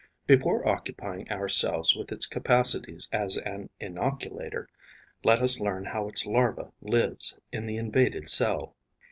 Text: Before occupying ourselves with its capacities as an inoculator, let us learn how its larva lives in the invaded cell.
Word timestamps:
Before 0.25 0.67
occupying 0.67 1.29
ourselves 1.29 1.95
with 1.95 2.11
its 2.11 2.25
capacities 2.25 3.07
as 3.11 3.37
an 3.37 3.69
inoculator, 3.79 4.65
let 5.23 5.41
us 5.43 5.59
learn 5.59 5.85
how 5.85 6.07
its 6.07 6.25
larva 6.25 6.71
lives 6.81 7.39
in 7.51 7.67
the 7.67 7.77
invaded 7.77 8.27
cell. 8.27 8.75